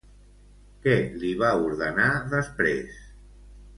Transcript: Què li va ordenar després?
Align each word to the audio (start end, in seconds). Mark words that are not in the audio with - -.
Què 0.85 0.95
li 1.23 1.33
va 1.41 1.51
ordenar 1.67 2.09
després? 2.33 3.05